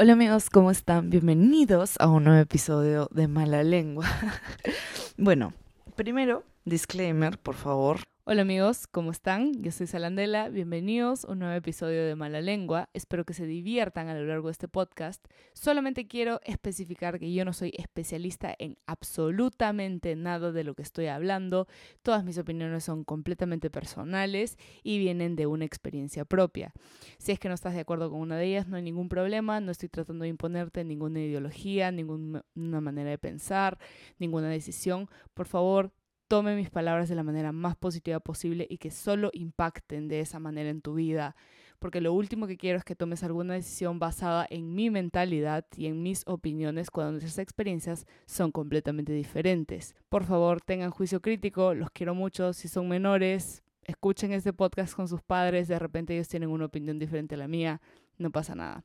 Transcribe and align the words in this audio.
Hola 0.00 0.12
amigos, 0.12 0.48
¿cómo 0.48 0.70
están? 0.70 1.10
Bienvenidos 1.10 1.96
a 1.98 2.06
un 2.06 2.22
nuevo 2.22 2.38
episodio 2.40 3.08
de 3.10 3.26
Mala 3.26 3.64
Lengua. 3.64 4.06
bueno, 5.16 5.54
primero, 5.96 6.44
disclaimer, 6.64 7.36
por 7.36 7.56
favor. 7.56 8.02
Hola 8.30 8.42
amigos, 8.42 8.86
¿cómo 8.86 9.10
están? 9.10 9.54
Yo 9.62 9.72
soy 9.72 9.86
Salandela, 9.86 10.50
bienvenidos 10.50 11.24
a 11.24 11.32
un 11.32 11.38
nuevo 11.38 11.54
episodio 11.54 12.04
de 12.04 12.14
Mala 12.14 12.42
Lengua. 12.42 12.90
Espero 12.92 13.24
que 13.24 13.32
se 13.32 13.46
diviertan 13.46 14.08
a 14.08 14.14
lo 14.14 14.26
largo 14.26 14.48
de 14.48 14.52
este 14.52 14.68
podcast. 14.68 15.26
Solamente 15.54 16.06
quiero 16.06 16.38
especificar 16.44 17.18
que 17.18 17.32
yo 17.32 17.46
no 17.46 17.54
soy 17.54 17.72
especialista 17.78 18.54
en 18.58 18.76
absolutamente 18.84 20.14
nada 20.14 20.52
de 20.52 20.62
lo 20.62 20.74
que 20.74 20.82
estoy 20.82 21.06
hablando. 21.06 21.68
Todas 22.02 22.22
mis 22.22 22.36
opiniones 22.36 22.84
son 22.84 23.02
completamente 23.02 23.70
personales 23.70 24.58
y 24.82 24.98
vienen 24.98 25.34
de 25.34 25.46
una 25.46 25.64
experiencia 25.64 26.26
propia. 26.26 26.74
Si 27.16 27.32
es 27.32 27.38
que 27.38 27.48
no 27.48 27.54
estás 27.54 27.72
de 27.72 27.80
acuerdo 27.80 28.10
con 28.10 28.20
una 28.20 28.36
de 28.36 28.44
ellas, 28.44 28.68
no 28.68 28.76
hay 28.76 28.82
ningún 28.82 29.08
problema. 29.08 29.58
No 29.62 29.72
estoy 29.72 29.88
tratando 29.88 30.24
de 30.24 30.28
imponerte 30.28 30.84
ninguna 30.84 31.20
ideología, 31.20 31.90
ninguna 31.90 32.42
manera 32.54 33.08
de 33.08 33.16
pensar, 33.16 33.78
ninguna 34.18 34.50
decisión. 34.50 35.08
Por 35.32 35.46
favor, 35.46 35.92
tome 36.28 36.54
mis 36.54 36.70
palabras 36.70 37.08
de 37.08 37.14
la 37.14 37.22
manera 37.22 37.52
más 37.52 37.74
positiva 37.74 38.20
posible 38.20 38.66
y 38.68 38.78
que 38.78 38.90
solo 38.90 39.30
impacten 39.32 40.08
de 40.08 40.20
esa 40.20 40.38
manera 40.38 40.68
en 40.68 40.82
tu 40.82 40.94
vida. 40.94 41.34
Porque 41.78 42.00
lo 42.00 42.12
último 42.12 42.46
que 42.46 42.56
quiero 42.56 42.78
es 42.78 42.84
que 42.84 42.96
tomes 42.96 43.22
alguna 43.22 43.54
decisión 43.54 43.98
basada 43.98 44.46
en 44.50 44.74
mi 44.74 44.90
mentalidad 44.90 45.64
y 45.76 45.86
en 45.86 46.02
mis 46.02 46.24
opiniones 46.26 46.90
cuando 46.90 47.12
nuestras 47.12 47.38
experiencias 47.38 48.06
son 48.26 48.52
completamente 48.52 49.12
diferentes. 49.12 49.94
Por 50.08 50.24
favor, 50.24 50.60
tengan 50.60 50.90
juicio 50.90 51.20
crítico, 51.22 51.74
los 51.74 51.90
quiero 51.90 52.14
mucho. 52.14 52.52
Si 52.52 52.68
son 52.68 52.88
menores, 52.88 53.62
escuchen 53.84 54.32
este 54.32 54.52
podcast 54.52 54.94
con 54.94 55.08
sus 55.08 55.22
padres, 55.22 55.68
de 55.68 55.78
repente 55.78 56.14
ellos 56.14 56.28
tienen 56.28 56.50
una 56.50 56.66
opinión 56.66 56.98
diferente 56.98 57.36
a 57.36 57.38
la 57.38 57.48
mía, 57.48 57.80
no 58.18 58.30
pasa 58.30 58.54
nada. 58.54 58.84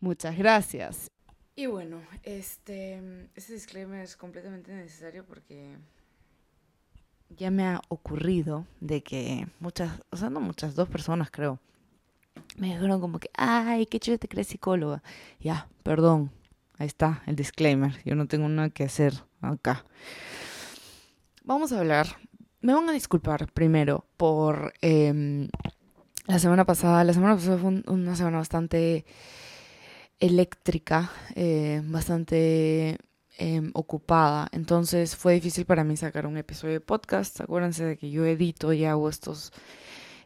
Muchas 0.00 0.36
gracias. 0.36 1.10
Y 1.54 1.66
bueno, 1.66 2.00
este, 2.22 3.28
este 3.34 3.52
disclaimer 3.52 4.00
es 4.00 4.16
completamente 4.16 4.72
necesario 4.72 5.26
porque 5.26 5.76
ya 7.36 7.50
me 7.50 7.64
ha 7.64 7.80
ocurrido 7.88 8.66
de 8.80 9.02
que 9.02 9.46
muchas, 9.60 9.90
o 10.10 10.16
sea, 10.16 10.30
no 10.30 10.40
muchas, 10.40 10.74
dos 10.74 10.88
personas 10.88 11.30
creo, 11.30 11.58
me 12.56 12.68
dijeron 12.68 13.00
como 13.00 13.18
que, 13.18 13.30
ay, 13.34 13.86
qué 13.86 14.00
chido 14.00 14.18
te 14.18 14.28
crees 14.28 14.48
psicóloga. 14.48 15.02
Ya, 15.40 15.68
perdón, 15.82 16.30
ahí 16.78 16.86
está 16.86 17.22
el 17.26 17.36
disclaimer, 17.36 18.02
yo 18.04 18.14
no 18.14 18.26
tengo 18.26 18.48
nada 18.48 18.70
que 18.70 18.84
hacer 18.84 19.14
acá. 19.40 19.84
Vamos 21.44 21.72
a 21.72 21.78
hablar, 21.78 22.06
me 22.60 22.74
van 22.74 22.88
a 22.88 22.92
disculpar 22.92 23.50
primero 23.52 24.04
por 24.16 24.74
eh, 24.82 25.48
la 26.26 26.38
semana 26.38 26.64
pasada, 26.64 27.02
la 27.04 27.12
semana 27.12 27.34
pasada 27.34 27.58
fue 27.58 27.82
una 27.86 28.14
semana 28.16 28.38
bastante 28.38 29.04
eléctrica, 30.20 31.10
eh, 31.34 31.82
bastante 31.84 32.98
Em, 33.42 33.70
ocupada. 33.72 34.48
Entonces 34.52 35.16
fue 35.16 35.32
difícil 35.32 35.64
para 35.64 35.82
mí 35.82 35.96
sacar 35.96 36.26
un 36.26 36.36
episodio 36.36 36.74
de 36.74 36.80
podcast. 36.80 37.40
Acuérdense 37.40 37.86
de 37.86 37.96
que 37.96 38.10
yo 38.10 38.26
edito 38.26 38.74
y 38.74 38.84
hago 38.84 39.08
estos 39.08 39.50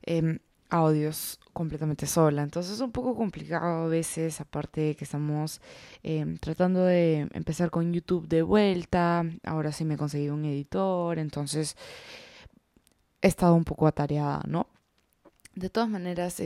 em, 0.02 0.40
audios 0.68 1.38
completamente 1.52 2.08
sola. 2.08 2.42
Entonces 2.42 2.72
es 2.72 2.80
un 2.80 2.90
poco 2.90 3.14
complicado 3.14 3.84
a 3.84 3.86
veces, 3.86 4.40
aparte 4.40 4.80
de 4.80 4.96
que 4.96 5.04
estamos 5.04 5.60
em, 6.02 6.38
tratando 6.38 6.82
de 6.84 7.28
empezar 7.34 7.70
con 7.70 7.92
YouTube 7.92 8.26
de 8.26 8.42
vuelta. 8.42 9.24
Ahora 9.44 9.70
sí 9.70 9.84
me 9.84 9.94
he 9.94 9.96
conseguido 9.96 10.34
un 10.34 10.44
editor, 10.46 11.20
entonces 11.20 11.76
he 13.22 13.28
estado 13.28 13.54
un 13.54 13.64
poco 13.64 13.86
atareada, 13.86 14.42
¿no? 14.48 14.66
De 15.54 15.70
todas 15.70 15.88
maneras, 15.88 16.42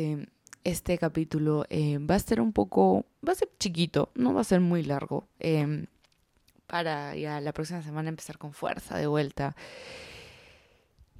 este 0.64 0.98
capítulo 0.98 1.64
va 2.10 2.14
a 2.14 2.18
ser 2.18 2.42
un 2.42 2.52
poco, 2.52 3.06
va 3.26 3.32
a 3.32 3.36
ser 3.36 3.48
chiquito, 3.58 4.10
no 4.14 4.34
va 4.34 4.42
a 4.42 4.44
ser 4.44 4.60
muy 4.60 4.82
largo 4.82 5.28
para 6.68 7.16
ya 7.16 7.40
la 7.40 7.52
próxima 7.52 7.82
semana 7.82 8.10
empezar 8.10 8.38
con 8.38 8.52
fuerza 8.52 8.96
de 8.96 9.08
vuelta. 9.08 9.56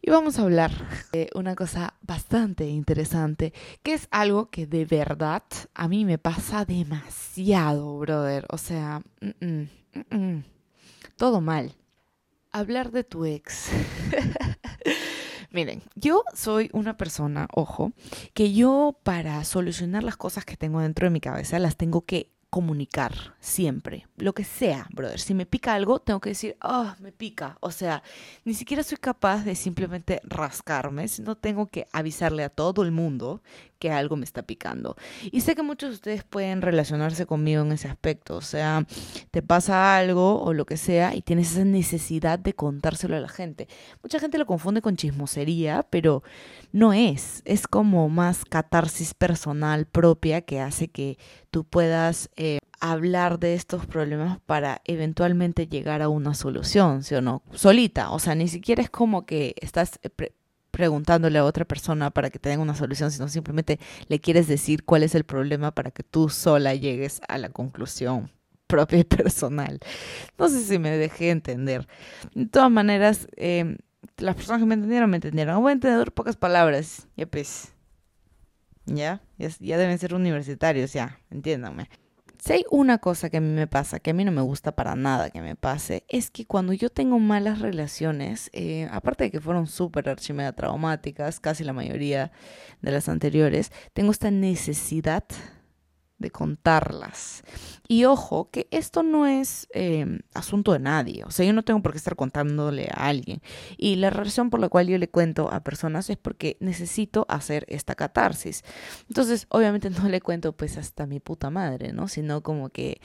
Y 0.00 0.11
vamos 0.11 0.39
a 0.39 0.43
hablar 0.43 0.71
de 1.11 1.28
una 1.34 1.56
cosa 1.56 1.95
bastante 2.03 2.69
interesante, 2.69 3.53
que 3.83 3.95
es 3.95 4.06
algo 4.12 4.49
que 4.49 4.67
de 4.67 4.84
verdad 4.84 5.43
a 5.75 5.89
mí 5.89 6.05
me 6.05 6.19
pasa 6.19 6.65
demasiado, 6.65 7.99
brother. 7.99 8.47
O 8.50 8.59
sea, 8.59 9.03
todo 11.17 11.41
mal. 11.41 11.75
Hablar 12.53 12.93
de 12.93 13.05
tu 13.05 13.25
ex. 13.25 13.71
Miren, 15.51 15.83
yo 15.95 16.22
soy 16.34 16.71
una 16.72 16.97
persona, 16.97 17.49
ojo, 17.53 17.93
que 18.34 18.53
yo 18.53 18.99
para 19.03 19.43
solucionar 19.45 20.05
las 20.05 20.17
cosas 20.17 20.45
que 20.45 20.56
tengo 20.56 20.81
dentro 20.81 21.06
de 21.06 21.11
mi 21.11 21.21
cabeza 21.21 21.59
las 21.59 21.77
tengo 21.77 22.05
que 22.05 22.31
comunicar 22.50 23.34
siempre, 23.41 24.06
lo 24.16 24.32
que 24.32 24.44
sea, 24.44 24.88
brother. 24.92 25.20
Si 25.20 25.34
me 25.34 25.47
pica 25.47 25.75
algo, 25.75 26.00
tengo 26.00 26.20
que 26.20 26.31
decir, 26.31 26.56
ah, 26.60 26.97
me 27.00 27.12
pica. 27.12 27.59
O 27.60 27.70
sea, 27.70 28.03
ni 28.44 28.54
siquiera 28.54 28.82
soy 28.82 28.98
capaz 28.98 29.44
de 29.44 29.54
simplemente 29.54 30.20
rascarme, 30.25 31.09
sino 31.09 31.36
tengo 31.36 31.66
que 31.66 31.86
avisarle 31.92 32.44
a 32.44 32.48
todo 32.48 32.82
el 32.82 32.91
mundo 32.91 33.42
que 33.78 33.91
algo 33.91 34.16
me 34.16 34.25
está 34.25 34.43
picando. 34.43 34.97
Y 35.31 35.41
sé 35.41 35.55
que 35.55 35.62
muchos 35.62 35.91
de 35.91 35.94
ustedes 35.94 36.25
pueden 36.25 36.62
relacionarse 36.62 37.27
conmigo 37.27 37.62
en 37.62 37.72
ese 37.72 37.89
aspecto. 37.89 38.37
O 38.37 38.41
sea, 38.41 38.87
te 39.31 39.43
pasa 39.43 39.97
algo 39.97 40.43
o 40.43 40.53
lo 40.53 40.66
que 40.66 40.77
sea 40.77 41.15
y 41.15 41.22
tienes 41.22 41.53
esa 41.53 41.65
necesidad 41.65 42.39
de 42.39 42.55
contárselo 42.55 43.16
a 43.16 43.21
la 43.21 43.28
gente. 43.28 43.69
Mucha 44.03 44.19
gente 44.19 44.39
lo 44.39 44.47
confunde 44.47 44.83
con 44.83 44.97
chismosería, 44.97 45.87
pero 45.91 46.22
no 46.72 46.93
es. 46.93 47.43
Es 47.44 47.66
como 47.66 48.09
más 48.09 48.44
catarsis 48.44 49.15
personal 49.15 49.87
propia 49.87 50.43
que 50.43 50.60
hace 50.60 50.89
que 50.89 51.19
tú 51.50 51.65
puedas 51.65 52.31
eh, 52.37 52.59
hablar 52.81 53.39
de 53.39 53.55
estos 53.55 53.87
problemas 53.87 54.39
para 54.47 54.81
eventualmente 54.84 55.66
llegar 55.66 56.03
a 56.03 56.09
una 56.09 56.34
solución, 56.34 57.03
¿sí 57.03 57.15
o 57.15 57.21
no? 57.21 57.43
Solita, 57.53 58.10
o 58.10 58.19
sea, 58.19 58.34
ni 58.34 58.49
siquiera 58.49 58.83
es 58.83 58.91
como 58.91 59.27
que 59.27 59.55
estás 59.60 59.99
eh, 60.03 60.33
preguntándole 60.78 61.41
a 61.41 61.44
otra 61.44 61.65
persona 61.65 62.12
para 62.12 62.31
que 62.31 62.39
te 62.39 62.56
una 62.56 62.77
solución, 62.77 63.11
sino 63.11 63.27
simplemente 63.27 63.81
le 64.06 64.21
quieres 64.21 64.47
decir 64.47 64.84
cuál 64.84 65.03
es 65.03 65.16
el 65.16 65.25
problema 65.25 65.72
para 65.72 65.91
que 65.91 66.05
tú 66.05 66.28
sola 66.28 66.72
llegues 66.72 67.21
a 67.27 67.37
la 67.37 67.49
conclusión 67.49 68.31
propia 68.69 69.00
y 69.00 69.05
personal. 69.05 69.81
No 70.39 70.49
sé 70.49 70.61
si 70.61 70.78
me 70.78 70.91
dejé 70.91 71.31
entender. 71.31 71.89
De 72.33 72.47
todas 72.47 72.71
maneras, 72.71 73.27
eh, 73.34 73.77
las 74.19 74.37
personas 74.37 74.61
que 74.61 74.66
me 74.66 74.75
entendieron, 74.75 75.11
me 75.11 75.16
entendieron. 75.16 75.61
Voy 75.61 75.71
a 75.71 75.72
entender 75.72 76.12
pocas 76.12 76.37
palabras. 76.37 77.09
Ya 77.16 77.27
pues. 77.27 77.72
Ya, 78.87 79.21
ya 79.37 79.78
deben 79.78 79.99
ser 79.99 80.15
universitarios, 80.15 80.93
ya, 80.93 81.19
entiéndanme. 81.28 81.91
Si 82.43 82.53
hay 82.53 82.65
una 82.71 82.99
cosa 82.99 83.31
que 83.31 83.38
a 83.38 83.41
mí 83.41 83.49
me 83.49 83.66
pasa, 83.66 83.99
que 83.99 84.10
a 84.10 84.15
mí 84.15 84.25
no 84.25 84.31
me 84.31 84.43
gusta 84.43 84.72
para 84.72 84.94
nada 84.94 85.31
que 85.31 85.43
me 85.43 85.56
pase, 85.56 86.04
es 86.09 86.31
que 86.31 86.47
cuando 86.47 86.72
yo 86.72 86.88
tengo 86.88 87.19
malas 87.19 87.59
relaciones, 87.60 88.49
eh, 88.53 88.88
aparte 88.93 89.25
de 89.25 89.31
que 89.32 89.41
fueron 89.41 89.66
súper 89.66 90.09
archimeda 90.09 90.53
traumáticas, 90.53 91.41
casi 91.41 91.65
la 91.65 91.72
mayoría 91.72 92.31
de 92.81 92.93
las 92.93 93.09
anteriores, 93.09 93.72
tengo 93.93 94.12
esta 94.12 94.31
necesidad 94.31 95.25
de 96.19 96.31
contarlas. 96.31 97.45
Y 97.87 98.05
ojo, 98.05 98.51
que 98.51 98.69
esto 98.71 99.03
no 99.03 99.27
es 99.27 99.67
em, 99.71 100.21
asunto 100.34 100.73
de 100.73 100.79
nadie, 100.79 101.25
o 101.25 101.31
sea, 101.31 101.47
yo 101.47 101.53
no 101.53 101.62
tengo 101.62 101.81
por 101.81 101.93
qué 101.93 101.99
estar 101.99 102.17
contándole 102.17 102.89
a 102.93 103.06
alguien. 103.06 103.41
Y 103.77 103.97
la 103.97 104.11
razón 104.11 104.51
por 104.51 104.61
la 104.61 104.69
cual 104.69 104.89
yo 104.89 104.99
le 104.99 105.09
cuento 105.09 105.53
a 105.53 105.65
personas 105.65 106.11
es 106.11 106.17
porque 106.17 106.57
necesito 106.61 107.25
hacer 107.28 107.65
esta 107.69 107.95
catarsis. 107.95 108.62
Entonces, 109.09 109.47
obviamente 109.49 109.91
no 109.91 110.09
le 110.09 110.21
cuento 110.21 110.53
pues 110.53 110.77
hasta 110.77 111.07
mi 111.07 111.21
puta 111.21 111.51
madre, 111.51 111.93
¿no? 111.93 112.09
Sino 112.09 112.43
como 112.43 112.69
que 112.69 113.01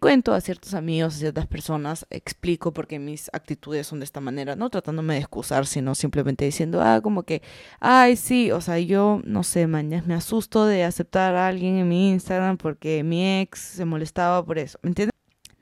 cuento 0.00 0.34
a 0.34 0.40
ciertos 0.40 0.74
amigos, 0.74 1.14
a 1.14 1.18
ciertas 1.18 1.46
personas, 1.46 2.06
explico 2.10 2.72
por 2.72 2.86
qué 2.86 2.98
mis 2.98 3.28
actitudes 3.32 3.86
son 3.86 4.00
de 4.00 4.04
esta 4.04 4.20
manera, 4.20 4.56
no 4.56 4.70
tratándome 4.70 5.14
de 5.14 5.20
excusar, 5.20 5.66
sino 5.66 5.94
simplemente 5.94 6.44
diciendo, 6.44 6.80
ah, 6.82 7.00
como 7.02 7.22
que, 7.22 7.42
ay, 7.80 8.16
sí, 8.16 8.50
o 8.50 8.60
sea, 8.60 8.78
yo, 8.78 9.20
no 9.24 9.42
sé, 9.42 9.66
mañana 9.66 10.04
me 10.06 10.14
asusto 10.14 10.66
de 10.66 10.84
aceptar 10.84 11.34
a 11.34 11.48
alguien 11.48 11.76
en 11.76 11.88
mi 11.88 12.10
Instagram 12.10 12.56
porque 12.56 13.02
mi 13.02 13.40
ex 13.40 13.60
se 13.60 13.84
molestaba 13.84 14.44
por 14.44 14.58
eso, 14.58 14.78
¿me 14.82 14.88
entiendes? 14.88 15.12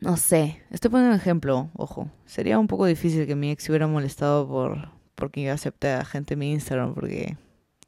No 0.00 0.16
sé, 0.16 0.62
estoy 0.70 0.90
poniendo 0.90 1.14
un 1.14 1.20
ejemplo, 1.20 1.70
ojo, 1.74 2.10
sería 2.26 2.58
un 2.58 2.66
poco 2.66 2.84
difícil 2.84 3.26
que 3.26 3.34
mi 3.34 3.50
ex 3.50 3.64
se 3.64 3.72
hubiera 3.72 3.86
molestado 3.86 4.46
por 4.46 4.94
porque 5.14 5.42
yo 5.42 5.52
acepté 5.52 5.92
a 5.92 6.04
gente 6.04 6.34
en 6.34 6.40
mi 6.40 6.52
Instagram, 6.52 6.94
porque 6.94 7.36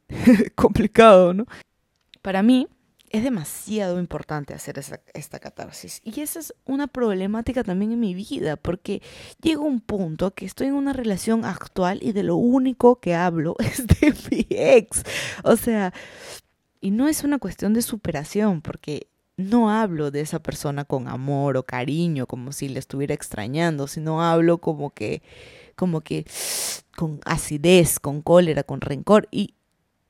complicado, 0.54 1.34
¿no? 1.34 1.46
Para 2.22 2.42
mí, 2.42 2.68
es 3.10 3.22
demasiado 3.22 3.98
importante 3.98 4.54
hacer 4.54 4.78
esta 5.14 5.38
catarsis. 5.38 6.00
Y 6.04 6.20
esa 6.20 6.40
es 6.40 6.54
una 6.64 6.86
problemática 6.86 7.64
también 7.64 7.92
en 7.92 8.00
mi 8.00 8.14
vida, 8.14 8.56
porque 8.56 9.02
llego 9.40 9.64
a 9.64 9.68
un 9.68 9.80
punto 9.80 10.34
que 10.34 10.46
estoy 10.46 10.68
en 10.68 10.74
una 10.74 10.92
relación 10.92 11.44
actual 11.44 11.98
y 12.02 12.12
de 12.12 12.22
lo 12.22 12.36
único 12.36 13.00
que 13.00 13.14
hablo 13.14 13.56
es 13.60 13.86
de 13.86 14.14
mi 14.30 14.46
ex. 14.50 15.02
O 15.44 15.56
sea, 15.56 15.92
y 16.80 16.90
no 16.90 17.08
es 17.08 17.24
una 17.24 17.38
cuestión 17.38 17.74
de 17.74 17.82
superación, 17.82 18.62
porque 18.62 19.08
no 19.36 19.70
hablo 19.70 20.10
de 20.10 20.20
esa 20.20 20.38
persona 20.38 20.84
con 20.84 21.08
amor 21.08 21.56
o 21.56 21.64
cariño, 21.64 22.26
como 22.26 22.52
si 22.52 22.68
le 22.68 22.78
estuviera 22.78 23.14
extrañando, 23.14 23.86
sino 23.86 24.22
hablo 24.22 24.58
como 24.58 24.90
que, 24.90 25.22
como 25.74 26.00
que 26.00 26.24
con 26.96 27.20
acidez, 27.24 27.98
con 27.98 28.22
cólera, 28.22 28.62
con 28.62 28.80
rencor. 28.80 29.28
Y 29.30 29.55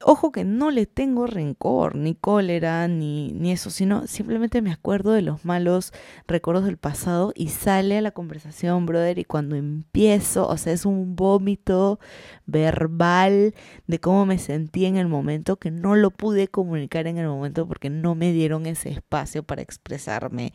Ojo 0.02 0.30
que 0.30 0.44
no 0.44 0.70
le 0.70 0.84
tengo 0.84 1.26
rencor, 1.26 1.96
ni 1.96 2.14
cólera, 2.14 2.86
ni, 2.86 3.32
ni 3.32 3.52
eso, 3.52 3.70
sino 3.70 4.06
simplemente 4.06 4.60
me 4.60 4.70
acuerdo 4.70 5.12
de 5.12 5.22
los 5.22 5.46
malos 5.46 5.92
recuerdos 6.26 6.66
del 6.66 6.76
pasado 6.76 7.32
y 7.34 7.48
sale 7.48 7.96
a 7.96 8.02
la 8.02 8.10
conversación, 8.10 8.84
brother, 8.84 9.18
y 9.18 9.24
cuando 9.24 9.56
empiezo, 9.56 10.48
o 10.48 10.56
sea, 10.58 10.74
es 10.74 10.84
un 10.84 11.16
vómito 11.16 11.98
verbal 12.44 13.54
de 13.86 13.98
cómo 13.98 14.26
me 14.26 14.36
sentí 14.38 14.84
en 14.84 14.96
el 14.96 15.08
momento 15.08 15.56
que 15.56 15.70
no 15.70 15.96
lo 15.96 16.10
pude 16.10 16.48
comunicar 16.48 17.06
en 17.06 17.16
el 17.16 17.28
momento 17.28 17.66
porque 17.66 17.88
no 17.88 18.14
me 18.14 18.32
dieron 18.32 18.66
ese 18.66 18.90
espacio 18.90 19.44
para 19.44 19.62
expresarme 19.62 20.52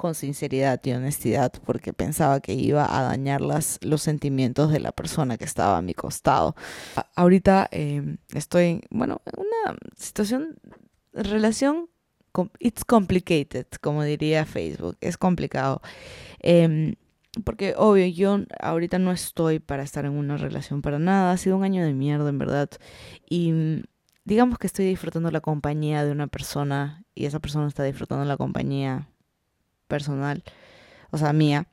con 0.00 0.14
sinceridad 0.14 0.80
y 0.82 0.92
honestidad 0.92 1.52
porque 1.66 1.92
pensaba 1.92 2.40
que 2.40 2.54
iba 2.54 2.86
a 2.88 3.02
dañar 3.02 3.42
las, 3.42 3.78
los 3.82 4.00
sentimientos 4.00 4.72
de 4.72 4.80
la 4.80 4.92
persona 4.92 5.36
que 5.36 5.44
estaba 5.44 5.76
a 5.76 5.82
mi 5.82 5.92
costado. 5.92 6.56
ahorita 7.16 7.68
em, 7.70 8.16
estoy, 8.32 8.80
bueno, 8.90 9.20
en 9.26 9.40
una 9.40 9.78
situación, 9.96 10.58
relación, 11.12 11.90
it's 12.60 12.82
complicated, 12.86 13.66
como 13.82 14.02
diría 14.02 14.46
Facebook, 14.46 14.96
es 15.02 15.18
complicado. 15.18 15.82
Em, 16.38 16.94
porque 17.44 17.74
obvio, 17.76 18.06
yo 18.06 18.38
ahorita 18.58 18.98
no 18.98 19.12
estoy 19.12 19.58
para 19.58 19.82
estar 19.82 20.06
en 20.06 20.12
una 20.12 20.38
relación 20.38 20.80
para 20.80 20.98
nada, 20.98 21.32
ha 21.32 21.36
sido 21.36 21.58
un 21.58 21.64
año 21.64 21.84
de 21.84 21.92
mierda 21.92 22.30
en 22.30 22.38
verdad. 22.38 22.70
Y 23.28 23.82
digamos 24.24 24.58
que 24.58 24.66
estoy 24.66 24.86
disfrutando 24.86 25.30
la 25.30 25.42
compañía 25.42 26.06
de 26.06 26.12
una 26.12 26.26
persona 26.26 27.04
y 27.14 27.26
esa 27.26 27.38
persona 27.38 27.68
está 27.68 27.84
disfrutando 27.84 28.24
la 28.24 28.38
compañía 28.38 29.09
personal, 29.90 30.42
o 31.10 31.18
sea, 31.18 31.34
mía, 31.34 31.66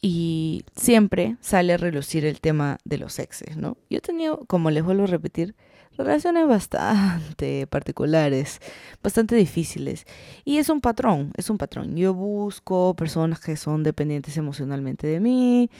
y 0.00 0.64
siempre 0.76 1.36
sale 1.40 1.72
a 1.72 1.78
relucir 1.78 2.24
el 2.24 2.40
tema 2.40 2.78
de 2.84 2.98
los 2.98 3.18
exes, 3.18 3.56
¿no? 3.56 3.76
Yo 3.90 3.98
he 3.98 4.00
tenido, 4.00 4.44
como 4.46 4.70
les 4.70 4.84
vuelvo 4.84 5.02
a 5.04 5.06
repetir, 5.08 5.56
relaciones 5.96 6.46
bastante 6.46 7.66
particulares, 7.70 8.60
bastante 9.02 9.34
difíciles. 9.34 10.04
Y 10.44 10.58
es 10.58 10.68
un 10.68 10.80
patrón, 10.80 11.32
es 11.36 11.50
un 11.50 11.58
patrón. 11.58 11.96
Yo 11.96 12.14
busco 12.14 12.94
personas 12.94 13.40
que 13.40 13.56
son 13.56 13.82
dependientes 13.82 14.36
emocionalmente 14.36 15.06
de 15.06 15.20
mí. 15.20 15.70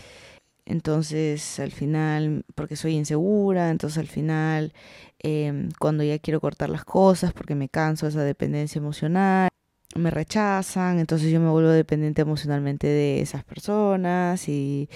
Entonces, 0.65 1.61
al 1.61 1.71
final, 1.71 2.45
porque 2.57 2.75
soy 2.75 2.95
insegura, 2.97 3.71
entonces 3.71 3.99
al 3.99 4.09
final, 4.09 4.73
eh, 5.23 5.69
cuando 5.79 6.03
ya 6.03 6.19
quiero 6.19 6.41
cortar 6.41 6.71
las 6.71 6.85
cosas, 6.85 7.33
porque 7.33 7.55
me 7.55 7.69
canso 7.69 8.09
esa 8.09 8.25
dependencia 8.25 8.81
emocional, 8.81 9.49
me 9.99 10.11
rechazan, 10.11 10.99
entonces 10.99 11.31
yo 11.31 11.41
me 11.41 11.51
vuelvo 11.51 11.71
dependiente 11.71 12.23
emocionalmente 12.23 12.87
de 12.87 13.21
esas 13.21 13.45
personas 13.45 14.49
y 14.49 14.89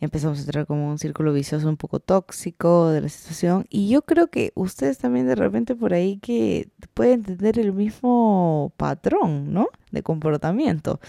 empezamos 0.00 0.38
a 0.38 0.42
entrar 0.42 0.66
como 0.66 0.88
un 0.88 0.98
círculo 0.98 1.32
vicioso 1.32 1.68
un 1.68 1.76
poco 1.76 2.00
tóxico 2.00 2.90
de 2.90 3.00
la 3.02 3.08
situación. 3.08 3.66
Y 3.70 3.88
yo 3.88 4.02
creo 4.02 4.28
que 4.28 4.52
ustedes 4.54 4.98
también 4.98 5.26
de 5.26 5.34
repente 5.34 5.74
por 5.74 5.94
ahí 5.94 6.18
que 6.18 6.68
pueden 6.94 7.22
tener 7.22 7.58
el 7.58 7.72
mismo 7.72 8.72
patrón, 8.76 9.52
¿no? 9.52 9.68
De 9.90 10.02
comportamiento. 10.02 11.00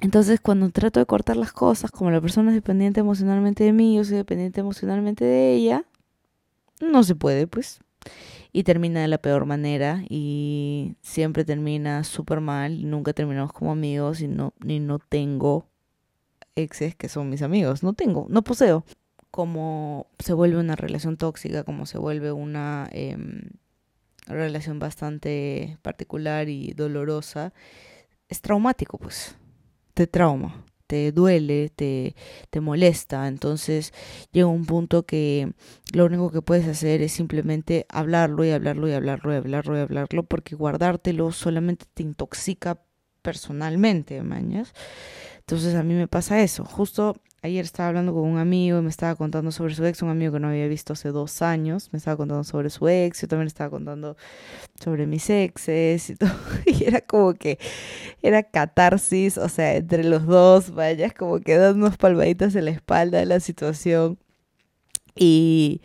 Entonces, 0.00 0.40
cuando 0.40 0.68
trato 0.70 0.98
de 0.98 1.06
cortar 1.06 1.36
las 1.36 1.52
cosas, 1.52 1.92
como 1.92 2.10
la 2.10 2.20
persona 2.20 2.50
es 2.50 2.56
dependiente 2.56 3.00
emocionalmente 3.00 3.62
de 3.64 3.72
mí, 3.72 3.96
yo 3.96 4.04
soy 4.04 4.16
dependiente 4.16 4.60
emocionalmente 4.60 5.24
de 5.24 5.54
ella, 5.54 5.84
no 6.80 7.04
se 7.04 7.14
puede, 7.14 7.46
pues 7.46 7.80
y 8.52 8.64
termina 8.64 9.00
de 9.00 9.08
la 9.08 9.18
peor 9.18 9.46
manera 9.46 10.04
y 10.08 10.94
siempre 11.00 11.44
termina 11.44 12.04
súper 12.04 12.40
mal, 12.40 12.88
nunca 12.88 13.12
terminamos 13.12 13.52
como 13.52 13.72
amigos 13.72 14.20
y 14.20 14.28
no, 14.28 14.52
ni 14.60 14.78
no 14.78 14.98
tengo 14.98 15.66
exes 16.54 16.94
que 16.94 17.08
son 17.08 17.30
mis 17.30 17.42
amigos, 17.42 17.82
no 17.82 17.94
tengo, 17.94 18.26
no 18.28 18.42
poseo. 18.42 18.84
Como 19.30 20.08
se 20.18 20.34
vuelve 20.34 20.58
una 20.58 20.76
relación 20.76 21.16
tóxica, 21.16 21.64
como 21.64 21.86
se 21.86 21.96
vuelve 21.96 22.32
una 22.32 22.88
em, 22.92 23.48
relación 24.26 24.78
bastante 24.78 25.78
particular 25.80 26.50
y 26.50 26.74
dolorosa, 26.74 27.54
es 28.28 28.42
traumático, 28.42 28.98
pues, 28.98 29.36
te 29.94 30.06
trauma 30.06 30.66
te 30.92 31.10
duele, 31.10 31.70
te, 31.70 32.14
te 32.50 32.60
molesta. 32.60 33.26
Entonces 33.26 33.94
llega 34.30 34.46
un 34.46 34.66
punto 34.66 35.04
que 35.06 35.54
lo 35.94 36.04
único 36.04 36.30
que 36.30 36.42
puedes 36.42 36.68
hacer 36.68 37.00
es 37.00 37.12
simplemente 37.12 37.86
hablarlo 37.88 38.44
y 38.44 38.50
hablarlo 38.50 38.86
y 38.88 38.92
hablarlo 38.92 39.32
y 39.32 39.36
hablarlo 39.36 39.78
y 39.78 39.80
hablarlo 39.80 40.22
porque 40.24 40.54
guardártelo 40.54 41.32
solamente 41.32 41.86
te 41.94 42.02
intoxica 42.02 42.82
personalmente, 43.22 44.22
mañas. 44.22 44.74
Entonces 45.42 45.74
a 45.74 45.82
mí 45.82 45.94
me 45.94 46.08
pasa 46.08 46.40
eso. 46.40 46.64
Justo 46.64 47.16
Ayer 47.44 47.64
estaba 47.64 47.88
hablando 47.88 48.12
con 48.14 48.22
un 48.22 48.38
amigo 48.38 48.78
y 48.78 48.82
me 48.82 48.88
estaba 48.88 49.16
contando 49.16 49.50
sobre 49.50 49.74
su 49.74 49.84
ex, 49.84 50.00
un 50.00 50.10
amigo 50.10 50.32
que 50.32 50.38
no 50.38 50.46
había 50.46 50.68
visto 50.68 50.92
hace 50.92 51.08
dos 51.08 51.42
años. 51.42 51.88
Me 51.90 51.96
estaba 51.96 52.16
contando 52.16 52.44
sobre 52.44 52.70
su 52.70 52.86
ex, 52.86 53.20
yo 53.20 53.26
también 53.26 53.48
estaba 53.48 53.68
contando 53.68 54.16
sobre 54.80 55.08
mis 55.08 55.28
exes 55.28 56.10
y 56.10 56.14
todo. 56.16 56.30
Y 56.66 56.84
era 56.84 57.00
como 57.00 57.34
que 57.34 57.58
era 58.22 58.44
catarsis, 58.44 59.38
o 59.38 59.48
sea, 59.48 59.74
entre 59.74 60.04
los 60.04 60.24
dos, 60.24 60.70
vaya, 60.72 61.10
como 61.10 61.40
que 61.40 61.56
dan 61.56 61.78
unas 61.78 61.96
palmaditas 61.96 62.54
en 62.54 62.66
la 62.66 62.70
espalda 62.70 63.18
de 63.18 63.26
la 63.26 63.40
situación. 63.40 64.20
Y 65.16 65.82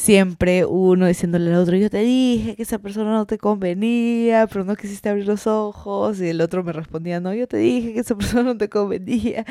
siempre 0.00 0.64
uno 0.64 1.06
diciéndole 1.06 1.52
al 1.52 1.60
otro, 1.60 1.76
yo 1.76 1.90
te 1.90 1.98
dije 1.98 2.56
que 2.56 2.62
esa 2.62 2.78
persona 2.78 3.12
no 3.12 3.26
te 3.26 3.38
convenía, 3.38 4.46
pero 4.46 4.64
no 4.64 4.74
quisiste 4.74 5.08
abrir 5.08 5.26
los 5.26 5.46
ojos. 5.46 6.20
Y 6.20 6.28
el 6.28 6.40
otro 6.40 6.64
me 6.64 6.72
respondía, 6.72 7.20
no, 7.20 7.34
yo 7.34 7.46
te 7.46 7.58
dije 7.58 7.92
que 7.92 8.00
esa 8.00 8.14
persona 8.18 8.42
no 8.42 8.56
te 8.56 8.68
convenía, 8.68 9.44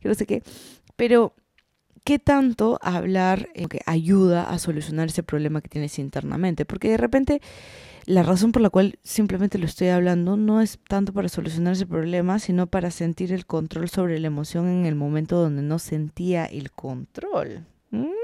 que 0.00 0.08
no 0.08 0.14
sé 0.14 0.26
qué. 0.26 0.42
Pero, 0.96 1.34
¿qué 2.04 2.18
tanto 2.18 2.78
hablar 2.82 3.48
eh, 3.54 3.66
que 3.68 3.80
ayuda 3.86 4.50
a 4.50 4.58
solucionar 4.58 5.08
ese 5.08 5.22
problema 5.22 5.60
que 5.60 5.68
tienes 5.68 5.98
internamente? 5.98 6.64
Porque 6.64 6.90
de 6.90 6.96
repente 6.96 7.40
la 8.04 8.24
razón 8.24 8.50
por 8.50 8.62
la 8.62 8.70
cual 8.70 8.98
simplemente 9.04 9.58
lo 9.58 9.66
estoy 9.66 9.88
hablando 9.88 10.36
no 10.36 10.60
es 10.60 10.80
tanto 10.88 11.12
para 11.12 11.28
solucionar 11.28 11.74
ese 11.74 11.86
problema, 11.86 12.40
sino 12.40 12.66
para 12.66 12.90
sentir 12.90 13.32
el 13.32 13.46
control 13.46 13.88
sobre 13.88 14.18
la 14.18 14.26
emoción 14.26 14.68
en 14.68 14.86
el 14.86 14.96
momento 14.96 15.36
donde 15.36 15.62
no 15.62 15.78
sentía 15.78 16.44
el 16.44 16.72
control. 16.72 17.64
Mm, 17.90 18.21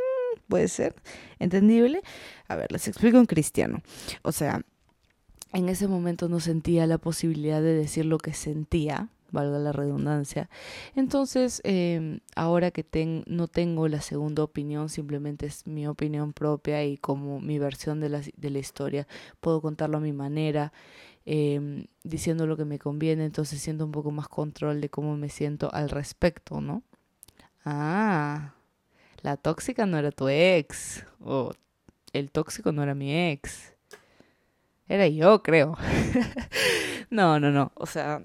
puede 0.49 0.69
ser 0.69 0.95
entendible. 1.39 2.03
A 2.49 2.57
ver, 2.57 2.73
les 2.73 2.89
explico 2.89 3.19
en 3.19 3.27
cristiano. 3.27 3.83
O 4.23 4.33
sea, 4.33 4.63
en 5.53 5.69
ese 5.69 5.89
momento 5.89 6.29
no 6.29 6.41
sentía 6.41 6.87
la 6.87 6.99
posibilidad 6.99 7.63
de 7.63 7.75
decir 7.75 8.05
lo 8.05 8.19
que 8.19 8.35
sentía, 8.35 9.09
valga 9.31 9.59
la 9.59 9.73
redundancia. 9.73 10.49
Entonces, 10.95 11.61
em, 11.65 12.21
ahora 12.37 12.71
que 12.71 12.85
no 13.27 13.49
tengo 13.49 13.89
la 13.89 14.01
segunda 14.01 14.43
opinión, 14.43 14.89
simplemente 14.89 15.47
es 15.47 15.67
mi 15.67 15.87
opinión 15.87 16.33
propia 16.33 16.85
y 16.85 16.97
como 16.99 17.41
mi 17.41 17.59
versión 17.59 18.01
de 18.01 18.09
la, 18.09 18.21
de 18.37 18.51
la 18.51 18.59
historia, 18.59 19.07
puedo 19.41 19.61
contarlo 19.63 19.99
a 19.99 20.01
mi 20.01 20.13
manera, 20.13 20.73
em, 21.25 21.87
diciendo 22.05 22.47
lo 22.47 22.57
que 22.57 22.65
me 22.65 22.79
conviene, 22.79 23.25
entonces 23.25 23.61
siento 23.61 23.85
un 23.85 23.93
poco 23.93 24.11
más 24.11 24.29
control 24.29 24.81
de 24.81 24.89
cómo 24.91 25.17
me 25.17 25.29
siento 25.29 25.73
al 25.73 25.91
respecto, 25.91 26.61
¿no? 26.61 26.83
Ah, 27.65 28.55
la 29.23 29.37
tóxica 29.37 29.87
no 29.87 29.99
era 29.99 30.11
tu 30.11 30.29
ex, 30.29 31.05
o 31.21 31.53
el 32.13 32.31
tóxico 32.31 32.73
no 32.73 32.83
era 32.83 32.95
mi 32.95 33.13
ex. 33.31 33.75
Era 34.89 35.07
yo, 35.07 35.43
creo. 35.43 35.77
no, 37.11 37.39
no, 37.39 37.51
no. 37.51 37.73
O 37.75 37.87
sea, 37.87 38.23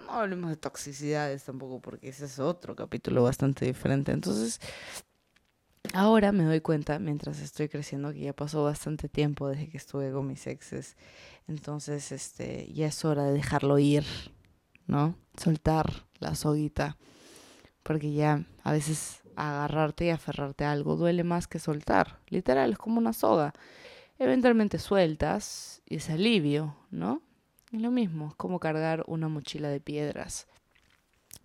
no 0.00 0.12
hablemos 0.12 0.50
de 0.50 0.56
toxicidades 0.56 1.42
tampoco, 1.44 1.80
porque 1.80 2.08
ese 2.08 2.26
es 2.26 2.38
otro 2.38 2.76
capítulo 2.76 3.24
bastante 3.24 3.64
diferente. 3.64 4.12
Entonces, 4.12 4.60
ahora 5.92 6.30
me 6.30 6.44
doy 6.44 6.60
cuenta, 6.60 6.98
mientras 6.98 7.40
estoy 7.40 7.68
creciendo, 7.68 8.12
que 8.12 8.20
ya 8.20 8.32
pasó 8.32 8.62
bastante 8.62 9.08
tiempo 9.08 9.48
desde 9.48 9.68
que 9.68 9.76
estuve 9.76 10.12
con 10.12 10.26
mis 10.26 10.46
exes. 10.46 10.96
Entonces, 11.48 12.12
este, 12.12 12.72
ya 12.72 12.86
es 12.86 13.04
hora 13.04 13.24
de 13.24 13.32
dejarlo 13.32 13.78
ir, 13.78 14.04
¿no? 14.86 15.16
Soltar 15.36 16.06
la 16.20 16.36
soguita. 16.36 16.96
Porque 17.82 18.12
ya 18.12 18.44
a 18.62 18.72
veces 18.72 19.23
agarrarte 19.36 20.06
y 20.06 20.10
aferrarte 20.10 20.64
a 20.64 20.72
algo 20.72 20.96
duele 20.96 21.24
más 21.24 21.46
que 21.46 21.58
soltar. 21.58 22.18
Literal, 22.28 22.72
es 22.72 22.78
como 22.78 22.98
una 22.98 23.12
soga. 23.12 23.52
Eventualmente 24.18 24.78
sueltas 24.78 25.82
y 25.86 25.96
es 25.96 26.10
alivio, 26.10 26.76
¿no? 26.90 27.22
Es 27.72 27.80
lo 27.80 27.90
mismo, 27.90 28.28
es 28.28 28.34
como 28.36 28.60
cargar 28.60 29.04
una 29.06 29.28
mochila 29.28 29.68
de 29.68 29.80
piedras. 29.80 30.46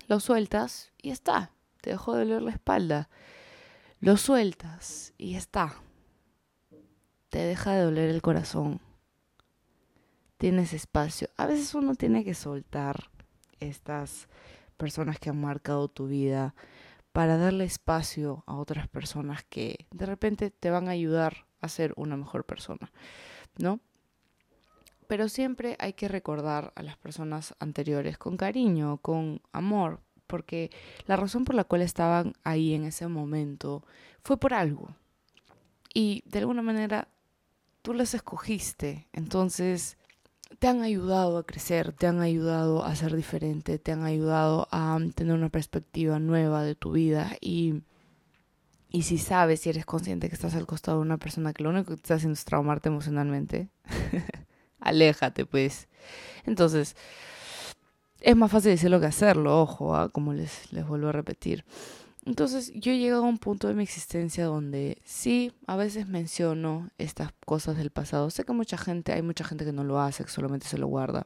Lo 0.08 0.20
sueltas 0.20 0.92
y 1.02 1.10
está. 1.10 1.52
Te 1.82 1.92
dejó 1.92 2.16
de 2.16 2.26
doler 2.26 2.42
la 2.42 2.52
espalda. 2.52 3.10
Lo 4.00 4.18
sueltas 4.18 5.14
y 5.18 5.36
está. 5.36 5.76
Te 7.30 7.40
deja 7.40 7.74
de 7.74 7.84
doler 7.84 8.10
el 8.10 8.22
corazón. 8.22 8.82
Tienes 10.38 10.74
espacio. 10.74 11.30
A 11.38 11.48
veces 11.48 11.74
uno 11.76 11.96
tiene 11.96 12.24
que 12.24 12.34
soltar 12.34 13.10
estas 13.60 14.28
personas 14.78 15.20
que 15.20 15.30
han 15.30 15.42
marcado 15.42 15.90
tu 15.90 16.08
vida 16.08 16.56
para 17.12 17.38
darle 17.38 17.66
espacio 17.66 18.44
a 18.48 18.56
otras 18.56 18.88
personas 18.88 19.44
que 19.44 19.88
de 19.92 20.06
repente 20.06 20.52
te 20.52 20.70
van 20.70 20.88
a 20.88 20.92
ayudar 20.92 21.46
a 21.62 21.68
ser 21.68 21.94
una 21.96 22.16
mejor 22.18 22.46
persona, 22.46 22.92
¿no? 23.58 23.80
Pero 25.08 25.28
siempre 25.28 25.76
hay 25.80 25.94
que 25.94 26.08
recordar 26.08 26.72
a 26.76 26.84
las 26.84 26.98
personas 26.98 27.56
anteriores 27.60 28.18
con 28.18 28.38
cariño, 28.38 28.98
con 28.98 29.42
amor, 29.52 30.02
porque 30.28 30.70
la 31.08 31.16
razón 31.16 31.46
por 31.46 31.56
la 31.56 31.64
cual 31.64 31.82
estaban 31.82 32.34
ahí 32.44 32.76
en 32.76 32.84
ese 32.84 33.08
momento 33.08 33.84
fue 34.24 34.38
por 34.38 34.54
algo. 34.54 34.96
Y 35.92 36.22
de 36.28 36.40
alguna 36.40 36.62
manera 36.62 37.08
tú 37.82 37.94
las 37.94 38.14
escogiste. 38.14 39.08
Entonces, 39.12 39.98
te 40.58 40.68
han 40.68 40.82
ayudado 40.82 41.38
a 41.38 41.44
crecer, 41.46 41.94
te 41.94 42.08
han 42.08 42.22
ayudado 42.22 42.84
a 42.84 42.96
ser 42.96 43.16
diferente, 43.16 43.78
te 43.78 43.92
han 43.92 44.04
ayudado 44.04 44.68
a 44.72 44.98
tener 45.14 45.36
una 45.36 45.50
perspectiva 45.50 46.20
nueva 46.20 46.64
de 46.64 46.76
tu 46.76 46.92
vida 46.92 47.38
y, 47.40 47.84
y 48.90 49.04
si 49.04 49.18
sabes, 49.18 49.62
si 49.62 49.70
eres 49.70 49.86
consciente 49.86 50.28
que 50.28 50.36
estás 50.36 50.56
al 50.56 50.66
costado 50.66 50.98
de 50.98 51.06
una 51.06 51.18
persona 51.18 51.54
que 51.54 51.64
lo 51.64 51.70
único 51.70 51.92
que 51.92 51.96
te 51.96 52.02
está 52.02 52.16
haciendo 52.16 52.34
es 52.34 52.46
traumarte 52.46 52.90
emocionalmente, 52.90 53.70
aléjate 54.80 55.46
pues. 55.46 55.88
Entonces, 56.46 56.96
es 58.22 58.36
más 58.36 58.52
fácil 58.52 58.72
decirlo 58.72 59.00
que 59.00 59.06
hacerlo, 59.06 59.62
ojo, 59.62 59.96
¿ah? 59.96 60.10
como 60.10 60.34
les, 60.34 60.74
les 60.74 60.86
vuelvo 60.88 61.10
a 61.10 61.14
repetir. 61.14 61.64
Entonces 62.30 62.72
yo 62.76 62.92
he 62.92 63.00
llegado 63.00 63.26
a 63.26 63.28
un 63.28 63.40
punto 63.40 63.68
de 63.68 63.74
mi 63.74 63.82
existencia 63.82 64.46
donde 64.46 65.02
sí, 65.04 65.52
a 65.66 65.76
veces 65.76 66.08
menciono 66.08 66.92
estas 67.00 67.32
cosas 67.44 67.76
del 67.76 67.90
pasado. 67.90 68.30
Sé 68.30 68.44
que 68.44 68.54
mucha 68.54 68.78
gente, 68.78 69.14
hay 69.14 69.24
mucha 69.24 69.44
gente 69.44 69.66
que 69.66 69.74
no 69.74 69.84
lo 69.84 70.00
hace, 70.00 70.28
solamente 70.28 70.68
se 70.68 70.78
lo 70.78 70.86
guarda. 70.86 71.26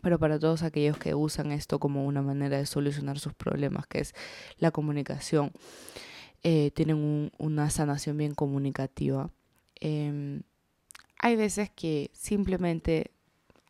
Pero 0.00 0.18
para 0.18 0.38
todos 0.38 0.62
aquellos 0.62 0.96
que 0.96 1.14
usan 1.14 1.52
esto 1.52 1.78
como 1.78 2.06
una 2.06 2.22
manera 2.22 2.56
de 2.56 2.64
solucionar 2.64 3.18
sus 3.18 3.34
problemas, 3.34 3.86
que 3.86 3.98
es 3.98 4.14
la 4.56 4.70
comunicación, 4.70 5.52
eh, 6.42 6.70
tienen 6.70 7.30
una 7.36 7.68
sanación 7.68 8.16
bien 8.16 8.34
comunicativa. 8.34 9.28
Em, 9.74 10.40
hay 11.18 11.36
veces 11.36 11.68
que 11.68 12.10
simplemente 12.14 13.10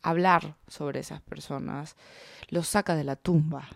hablar 0.01 0.55
sobre 0.69 1.01
esas 1.01 1.21
personas 1.21 1.97
los 2.47 2.69
saca 2.69 2.95
de 2.95 3.03
la 3.03 3.17
tumba. 3.17 3.67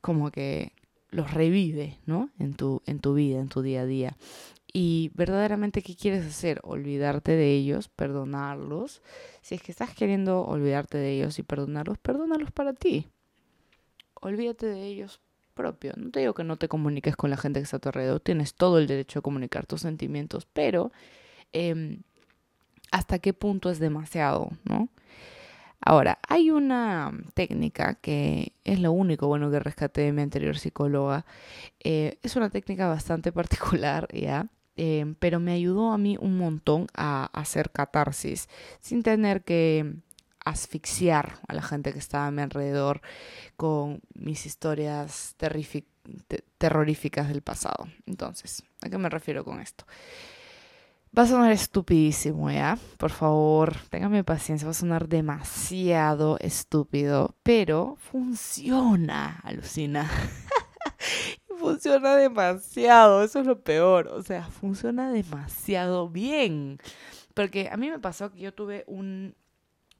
Como 0.00 0.30
que 0.30 0.72
los 1.12 1.32
revive, 1.32 1.98
¿no? 2.06 2.30
En 2.40 2.54
tu, 2.54 2.82
en 2.86 2.98
tu 2.98 3.14
vida, 3.14 3.38
en 3.38 3.48
tu 3.48 3.62
día 3.62 3.82
a 3.82 3.86
día. 3.86 4.16
Y 4.72 5.10
verdaderamente, 5.14 5.82
¿qué 5.82 5.94
quieres 5.94 6.24
hacer? 6.24 6.58
Olvidarte 6.64 7.32
de 7.32 7.52
ellos, 7.52 7.88
perdonarlos. 7.88 9.02
Si 9.42 9.54
es 9.54 9.62
que 9.62 9.70
estás 9.70 9.94
queriendo 9.94 10.42
olvidarte 10.44 10.96
de 10.96 11.12
ellos 11.12 11.38
y 11.38 11.42
perdonarlos, 11.42 11.98
perdónalos 11.98 12.50
para 12.50 12.72
ti. 12.72 13.06
Olvídate 14.20 14.66
de 14.66 14.86
ellos 14.86 15.20
propio. 15.52 15.92
No 15.96 16.10
te 16.10 16.20
digo 16.20 16.32
que 16.32 16.44
no 16.44 16.56
te 16.56 16.68
comuniques 16.68 17.14
con 17.14 17.28
la 17.28 17.36
gente 17.36 17.60
que 17.60 17.64
está 17.64 17.76
a 17.76 17.80
tu 17.80 17.90
alrededor. 17.90 18.20
Tienes 18.20 18.54
todo 18.54 18.78
el 18.78 18.86
derecho 18.86 19.18
a 19.18 19.22
comunicar 19.22 19.66
tus 19.66 19.82
sentimientos, 19.82 20.48
pero 20.50 20.90
eh, 21.52 21.98
hasta 22.90 23.18
qué 23.18 23.34
punto 23.34 23.68
es 23.68 23.78
demasiado, 23.78 24.50
¿no? 24.64 24.88
Ahora, 25.84 26.18
hay 26.28 26.50
una 26.50 27.12
técnica 27.34 27.94
que 27.96 28.54
es 28.64 28.78
lo 28.78 28.92
único 28.92 29.26
bueno 29.26 29.50
que 29.50 29.58
rescaté 29.58 30.02
de 30.02 30.12
mi 30.12 30.22
anterior 30.22 30.56
psicóloga. 30.56 31.26
Eh, 31.82 32.18
es 32.22 32.36
una 32.36 32.50
técnica 32.50 32.86
bastante 32.88 33.32
particular, 33.32 34.06
¿ya? 34.12 34.48
Eh, 34.76 35.14
pero 35.18 35.40
me 35.40 35.52
ayudó 35.52 35.92
a 35.92 35.98
mí 35.98 36.16
un 36.20 36.38
montón 36.38 36.86
a 36.94 37.26
hacer 37.32 37.70
catarsis 37.72 38.48
sin 38.80 39.02
tener 39.02 39.42
que 39.42 39.96
asfixiar 40.44 41.40
a 41.46 41.54
la 41.54 41.62
gente 41.62 41.92
que 41.92 41.98
estaba 41.98 42.26
a 42.28 42.30
mi 42.30 42.42
alrededor 42.42 43.00
con 43.56 44.00
mis 44.14 44.46
historias 44.46 45.36
terroríficas 46.58 47.28
del 47.28 47.42
pasado. 47.42 47.88
Entonces, 48.06 48.62
¿a 48.82 48.88
qué 48.88 48.98
me 48.98 49.08
refiero 49.08 49.44
con 49.44 49.60
esto? 49.60 49.84
Va 51.16 51.22
a 51.24 51.26
sonar 51.26 51.52
estupidísimo, 51.52 52.50
¿ya? 52.50 52.78
Por 52.96 53.10
favor, 53.10 53.76
téngame 53.90 54.24
paciencia, 54.24 54.64
va 54.64 54.70
a 54.70 54.74
sonar 54.74 55.08
demasiado 55.08 56.38
estúpido, 56.40 57.36
pero 57.42 57.96
funciona, 57.98 59.38
alucina. 59.44 60.10
funciona 61.58 62.16
demasiado, 62.16 63.22
eso 63.22 63.40
es 63.40 63.46
lo 63.46 63.60
peor, 63.60 64.08
o 64.08 64.22
sea, 64.22 64.44
funciona 64.46 65.12
demasiado 65.12 66.08
bien. 66.08 66.78
Porque 67.34 67.68
a 67.70 67.76
mí 67.76 67.90
me 67.90 67.98
pasó 67.98 68.32
que 68.32 68.40
yo 68.40 68.54
tuve 68.54 68.84
un, 68.86 69.34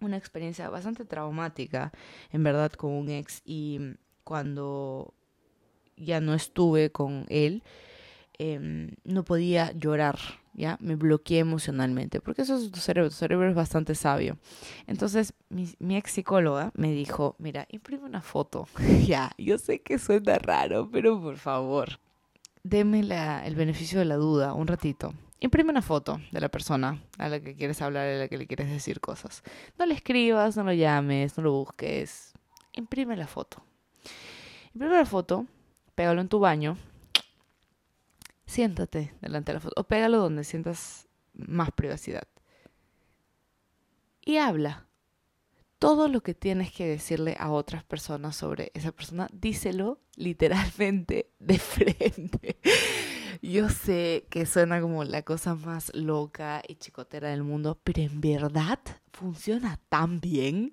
una 0.00 0.16
experiencia 0.16 0.70
bastante 0.70 1.04
traumática, 1.04 1.92
en 2.30 2.42
verdad, 2.42 2.72
con 2.72 2.90
un 2.90 3.10
ex 3.10 3.42
y 3.44 3.96
cuando 4.24 5.12
ya 5.94 6.20
no 6.20 6.32
estuve 6.32 6.90
con 6.90 7.26
él, 7.28 7.62
Em, 8.38 8.96
no 9.04 9.24
podía 9.24 9.72
llorar, 9.72 10.18
¿ya? 10.54 10.76
Me 10.80 10.96
bloqueé 10.96 11.40
emocionalmente, 11.40 12.20
porque 12.20 12.42
eso 12.42 12.56
es 12.56 12.70
tu 12.70 12.80
cerebro, 12.80 13.10
tu 13.10 13.16
cerebro 13.16 13.48
es 13.48 13.54
bastante 13.54 13.94
sabio. 13.94 14.38
Entonces, 14.86 15.34
mi, 15.48 15.96
ex 15.96 16.12
psicóloga 16.12 16.72
me 16.74 16.92
dijo, 16.92 17.36
mira, 17.38 17.66
imprime 17.70 18.04
una 18.04 18.22
foto. 18.22 18.66
ya, 19.06 19.32
yo 19.38 19.58
sé 19.58 19.80
que 19.80 19.98
suena 19.98 20.38
raro, 20.38 20.88
pero 20.90 21.20
por 21.20 21.36
favor, 21.36 22.00
deme 22.62 23.02
la, 23.02 23.46
el 23.46 23.54
beneficio 23.54 23.98
de 23.98 24.04
la 24.04 24.16
duda 24.16 24.54
un 24.54 24.66
ratito. 24.66 25.14
Imprime 25.40 25.70
una 25.70 25.82
foto 25.82 26.20
de 26.30 26.40
la 26.40 26.48
persona 26.48 27.02
a 27.18 27.28
la 27.28 27.40
que 27.40 27.56
quieres 27.56 27.82
hablar, 27.82 28.06
a 28.06 28.18
la 28.18 28.28
que 28.28 28.38
le 28.38 28.46
quieres 28.46 28.70
decir 28.70 29.00
cosas. 29.00 29.42
No 29.76 29.86
le 29.86 29.94
escribas, 29.94 30.56
no 30.56 30.62
lo 30.62 30.72
llames, 30.72 31.36
no 31.36 31.42
lo 31.42 31.52
busques. 31.52 32.32
Imprime 32.74 33.16
la 33.16 33.26
foto. 33.26 33.60
Imprime 34.72 34.96
la 34.96 35.04
foto, 35.04 35.46
pégalo 35.96 36.20
en 36.20 36.28
tu 36.28 36.38
baño, 36.38 36.78
siéntate 38.52 39.14
delante 39.22 39.50
de 39.50 39.54
la 39.54 39.60
foto 39.60 39.80
o 39.80 39.84
pégalo 39.84 40.18
donde 40.18 40.44
sientas 40.44 41.08
más 41.32 41.70
privacidad. 41.72 42.28
Y 44.24 44.36
habla. 44.36 44.86
Todo 45.78 46.06
lo 46.06 46.22
que 46.22 46.34
tienes 46.34 46.70
que 46.70 46.86
decirle 46.86 47.34
a 47.40 47.50
otras 47.50 47.82
personas 47.82 48.36
sobre 48.36 48.70
esa 48.74 48.92
persona, 48.92 49.26
díselo 49.32 50.00
literalmente 50.16 51.30
de 51.40 51.58
frente. 51.58 52.60
Yo 53.42 53.68
sé 53.68 54.26
que 54.30 54.46
suena 54.46 54.80
como 54.80 55.02
la 55.02 55.22
cosa 55.22 55.56
más 55.56 55.90
loca 55.94 56.62
y 56.68 56.76
chicotera 56.76 57.30
del 57.30 57.42
mundo, 57.42 57.80
pero 57.82 58.02
en 58.02 58.20
verdad 58.20 58.78
funciona 59.12 59.80
tan 59.88 60.20
bien 60.20 60.72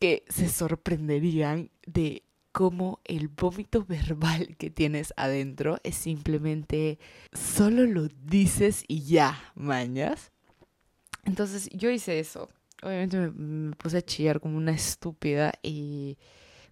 que 0.00 0.24
se 0.28 0.48
sorprenderían 0.48 1.70
de 1.86 2.24
como 2.58 2.98
el 3.04 3.28
vómito 3.28 3.84
verbal 3.84 4.56
que 4.56 4.68
tienes 4.68 5.14
adentro 5.16 5.78
es 5.84 5.94
simplemente 5.94 6.98
solo 7.32 7.86
lo 7.86 8.08
dices 8.08 8.84
y 8.88 9.04
ya, 9.04 9.40
mañas. 9.54 10.32
Entonces 11.22 11.70
yo 11.72 11.88
hice 11.88 12.18
eso. 12.18 12.48
Obviamente 12.82 13.16
me, 13.16 13.76
puse 13.76 13.98
a 13.98 14.02
chillar 14.02 14.40
como 14.40 14.56
una 14.56 14.72
estúpida 14.72 15.52
y 15.62 16.18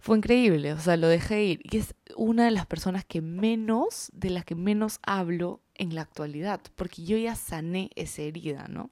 fue 0.01 0.17
increíble. 0.17 0.73
O 0.73 0.79
sea, 0.81 0.97
lo 0.97 1.07
dejé 1.07 1.45
ir. 1.45 1.61
Y 1.63 1.77
es 1.77 1.95
una 2.17 2.43
de 2.43 2.51
las 2.51 2.65
personas 2.65 3.05
que 3.05 3.21
menos, 3.21 4.09
de 4.11 4.31
las 4.31 4.43
que 4.43 4.55
menos 4.55 4.99
hablo 5.03 5.61
en 5.73 5.95
la 5.95 6.01
actualidad, 6.01 6.59
porque 6.75 7.05
yo 7.05 7.15
ya 7.15 7.35
sané 7.35 7.91
esa 7.95 8.23
herida, 8.23 8.67
¿no? 8.67 8.89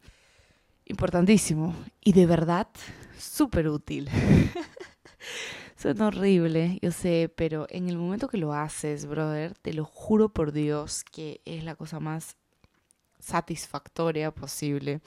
Importantísimo. 0.86 1.76
Y 2.00 2.14
de 2.14 2.26
verdad, 2.26 2.70
súper 3.20 3.68
útil. 3.68 4.10
Suena 5.86 6.08
horrible, 6.08 6.80
yo 6.82 6.90
sé, 6.90 7.32
pero 7.36 7.68
en 7.70 7.90
el 7.90 7.98
momento 8.00 8.28
que 8.28 8.40
lo 8.40 8.54
haces, 8.54 9.06
brother, 9.06 9.54
te 9.54 9.72
lo 9.72 9.86
juro 9.86 10.30
por 10.30 10.52
Dios 10.52 11.04
que 11.04 11.42
es 11.46 11.64
la 11.64 11.76
cosa 11.76 12.00
más 12.00 12.38
satisfactoria 13.20 14.32
posible. 14.32 15.02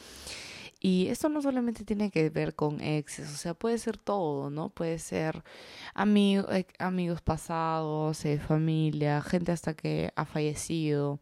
Y 0.79 1.09
esto 1.09 1.29
no 1.31 1.43
solamente 1.43 1.85
tiene 1.85 2.13
que 2.13 2.31
ver 2.31 2.55
con 2.55 2.81
exes, 2.81 3.29
o 3.35 3.37
sea, 3.37 3.55
puede 3.55 3.79
ser 3.79 3.99
todo, 3.99 4.51
¿no? 4.51 4.69
Puede 4.71 5.01
ser 5.01 5.43
eh, 5.97 6.67
amigos 6.79 7.23
pasados, 7.23 8.25
eh, 8.25 8.39
familia, 8.39 9.21
gente 9.21 9.51
hasta 9.51 9.75
que 9.75 10.13
ha 10.15 10.27
fallecido. 10.27 11.19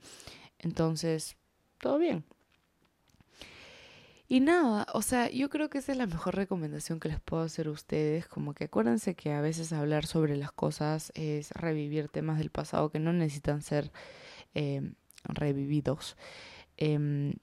Entonces, 0.59 1.39
todo 1.79 1.97
bien. 1.97 2.27
Y 4.29 4.41
nada, 4.41 4.87
o 4.93 5.03
sea, 5.03 5.31
yo 5.31 5.49
creo 5.51 5.71
que 5.71 5.79
esa 5.79 5.93
es 5.93 5.99
la 5.99 6.07
mejor 6.07 6.35
recomendación 6.35 6.99
que 6.99 7.09
les 7.09 7.21
puedo 7.21 7.45
hacer 7.45 7.69
a 7.69 7.71
ustedes, 7.71 8.27
como 8.27 8.55
que 8.55 8.65
acuérdense 8.65 9.15
que 9.15 9.33
a 9.33 9.41
veces 9.41 9.73
hablar 9.73 10.07
sobre 10.07 10.37
las 10.37 10.51
cosas 10.51 11.13
es 11.15 11.53
revivir 11.53 12.09
temas 12.09 12.39
del 12.39 12.51
pasado 12.51 12.91
que 12.91 12.99
no 12.99 13.13
necesitan 13.13 13.63
ser 13.63 13.93
eh, 14.55 14.93
revividos. 15.25 16.17
Em, 16.77 17.35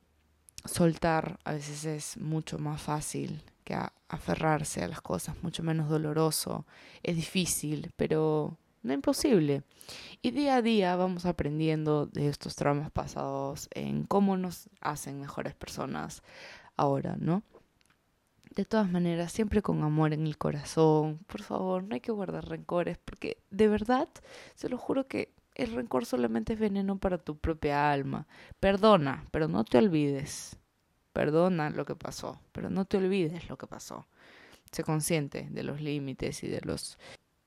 soltar 0.66 1.40
a 1.46 1.54
veces 1.54 1.86
es 1.86 2.18
mucho 2.18 2.60
más 2.60 2.82
fácil 2.82 3.44
que 3.64 3.78
aferrarse 4.10 4.84
a 4.84 4.88
las 4.88 5.02
cosas, 5.02 5.42
mucho 5.42 5.64
menos 5.64 5.90
doloroso, 5.90 6.66
es 7.02 7.16
difícil, 7.16 7.92
pero 7.96 8.58
no 8.84 8.94
imposible. 8.94 9.64
Y 10.22 10.32
día 10.32 10.58
a 10.58 10.62
día 10.62 10.96
vamos 10.96 11.26
aprendiendo 11.26 12.06
de 12.06 12.28
estos 12.28 12.56
traumas 12.56 12.92
pasados 12.92 13.70
en 13.72 14.04
cómo 14.04 14.38
nos 14.38 14.70
hacen 14.82 15.20
mejores 15.20 15.56
personas, 15.56 16.22
ahora, 16.78 17.16
¿no? 17.20 17.44
De 18.56 18.66
todas 18.66 18.90
maneras, 18.90 19.32
siempre 19.32 19.62
con 19.62 19.82
amor 19.84 20.14
en 20.14 20.28
el 20.28 20.38
corazón, 20.38 21.20
por 21.28 21.42
favor, 21.42 21.84
no 21.84 21.96
hay 21.96 22.02
que 22.02 22.12
guardar 22.12 22.48
rencores, 22.48 23.00
porque 23.04 23.38
de 23.50 23.68
verdad, 23.68 24.08
se 24.56 24.70
lo 24.70 24.78
juro 24.78 25.08
que 25.08 25.34
el 25.56 25.74
rencor 25.74 26.06
solamente 26.06 26.54
es 26.54 26.60
veneno 26.60 26.98
para 26.98 27.18
tu 27.18 27.38
propia 27.38 27.92
alma. 27.92 28.28
Perdona, 28.60 29.26
pero 29.32 29.48
no 29.48 29.64
te 29.64 29.78
olvides. 29.78 30.58
Perdona 31.14 31.70
lo 31.70 31.86
que 31.86 31.96
pasó, 31.96 32.40
pero 32.52 32.70
no 32.70 32.86
te 32.86 32.98
olvides 32.98 33.50
lo 33.50 33.58
que 33.58 33.68
pasó. 33.68 34.08
Sé 34.72 34.84
consciente 34.84 35.48
de 35.52 35.64
los 35.64 35.82
límites 35.82 36.44
y 36.44 36.48
de 36.48 36.62
los 36.62 36.98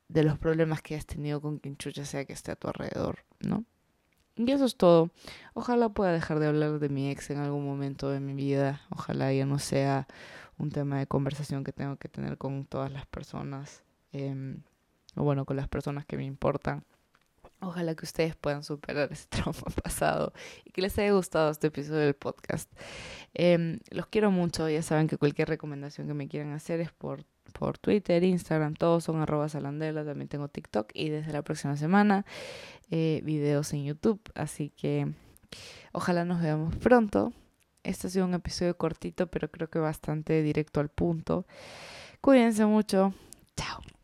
de 0.08 0.22
los 0.22 0.38
problemas 0.38 0.82
que 0.82 0.94
has 0.94 1.04
tenido 1.04 1.40
con 1.40 1.58
quien 1.58 1.76
chucha 1.76 2.04
sea 2.04 2.24
que 2.24 2.32
esté 2.32 2.52
a 2.52 2.56
tu 2.56 2.68
alrededor, 2.68 3.24
¿no? 3.40 3.64
Y 4.36 4.50
eso 4.50 4.66
es 4.66 4.76
todo. 4.76 5.10
Ojalá 5.54 5.88
pueda 5.88 6.12
dejar 6.12 6.38
de 6.38 6.46
hablar 6.46 6.78
de 6.78 6.88
mi 6.90 7.10
ex 7.10 7.30
en 7.30 7.38
algún 7.38 7.64
momento 7.64 8.10
de 8.10 8.20
mi 8.20 8.34
vida. 8.34 8.82
Ojalá 8.90 9.32
ya 9.32 9.46
no 9.46 9.58
sea 9.58 10.06
un 10.58 10.70
tema 10.70 10.98
de 10.98 11.06
conversación 11.06 11.64
que 11.64 11.72
tengo 11.72 11.96
que 11.96 12.08
tener 12.08 12.36
con 12.36 12.66
todas 12.66 12.92
las 12.92 13.06
personas. 13.06 13.82
Em, 14.12 14.62
o 15.14 15.24
bueno, 15.24 15.46
con 15.46 15.56
las 15.56 15.68
personas 15.68 16.04
que 16.04 16.16
me 16.18 16.24
importan. 16.24 16.84
Ojalá 17.60 17.94
que 17.94 18.04
ustedes 18.04 18.36
puedan 18.36 18.62
superar 18.62 19.10
ese 19.10 19.26
trauma 19.30 19.62
pasado 19.82 20.32
y 20.64 20.70
que 20.70 20.82
les 20.82 20.98
haya 20.98 21.12
gustado 21.12 21.50
este 21.50 21.68
episodio 21.68 22.00
del 22.00 22.14
podcast. 22.14 22.70
Em, 23.32 23.80
los 23.90 24.06
quiero 24.06 24.30
mucho, 24.30 24.68
ya 24.68 24.82
saben 24.82 25.08
que 25.08 25.16
cualquier 25.16 25.48
recomendación 25.48 26.06
que 26.06 26.14
me 26.14 26.28
quieran 26.28 26.52
hacer 26.52 26.80
es 26.80 26.92
por, 26.92 27.24
por 27.52 27.78
Twitter, 27.78 28.22
Instagram, 28.24 28.74
todos 28.74 29.04
son 29.04 29.20
arroba 29.20 29.48
salandela, 29.48 30.04
también 30.04 30.28
tengo 30.28 30.48
TikTok 30.48 30.90
y 30.94 31.08
desde 31.08 31.32
la 31.32 31.42
próxima 31.42 31.76
semana 31.76 32.24
eh, 32.90 33.20
videos 33.24 33.72
en 33.72 33.84
YouTube, 33.84 34.20
así 34.34 34.70
que 34.70 35.12
ojalá 35.92 36.24
nos 36.24 36.40
veamos 36.40 36.76
pronto. 36.76 37.32
Este 37.82 38.08
ha 38.08 38.10
sido 38.10 38.24
un 38.24 38.34
episodio 38.34 38.76
cortito, 38.76 39.28
pero 39.28 39.48
creo 39.50 39.70
que 39.70 39.78
bastante 39.78 40.42
directo 40.42 40.80
al 40.80 40.88
punto. 40.88 41.46
Cuídense 42.20 42.66
mucho. 42.66 43.14
Chao. 43.56 43.95